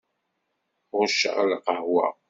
[0.97, 2.07] Ɣucceɣ lqahwa.